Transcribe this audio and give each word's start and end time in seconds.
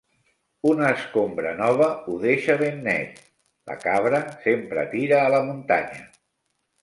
Una 0.69 0.85
escombra 0.93 1.51
nova 1.57 1.89
ho 1.91 2.15
deixa 2.23 2.55
ben 2.61 2.79
net. 2.87 3.21
La 3.71 3.77
cabra 3.85 4.21
sempre 4.47 4.87
tira 4.95 5.19
a 5.27 5.31
la 5.37 5.43
muntanya. 5.51 6.03